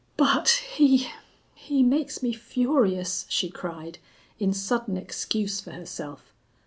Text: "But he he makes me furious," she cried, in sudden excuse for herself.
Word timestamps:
"But 0.17 0.63
he 0.77 1.09
he 1.53 1.83
makes 1.83 2.23
me 2.23 2.33
furious," 2.33 3.27
she 3.29 3.51
cried, 3.51 3.99
in 4.39 4.51
sudden 4.51 4.97
excuse 4.97 5.61
for 5.61 5.69
herself. 5.73 6.33